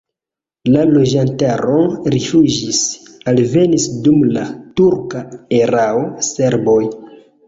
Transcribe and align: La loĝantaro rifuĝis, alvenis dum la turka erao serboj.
La 0.75 0.83
loĝantaro 0.91 1.75
rifuĝis, 2.15 2.79
alvenis 3.31 3.85
dum 4.07 4.23
la 4.39 4.47
turka 4.81 5.21
erao 5.59 6.01
serboj. 6.29 6.79